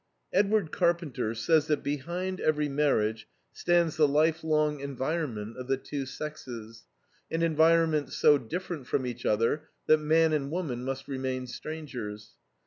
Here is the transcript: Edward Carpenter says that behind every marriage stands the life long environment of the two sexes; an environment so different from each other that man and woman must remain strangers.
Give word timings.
Edward 0.33 0.71
Carpenter 0.71 1.35
says 1.35 1.67
that 1.67 1.83
behind 1.83 2.39
every 2.39 2.67
marriage 2.67 3.27
stands 3.53 3.97
the 3.97 4.07
life 4.07 4.43
long 4.43 4.79
environment 4.79 5.55
of 5.59 5.67
the 5.67 5.77
two 5.77 6.07
sexes; 6.07 6.85
an 7.29 7.43
environment 7.43 8.11
so 8.11 8.39
different 8.39 8.87
from 8.87 9.05
each 9.05 9.27
other 9.27 9.69
that 9.85 9.99
man 9.99 10.33
and 10.33 10.49
woman 10.49 10.83
must 10.83 11.07
remain 11.07 11.45
strangers. 11.45 12.31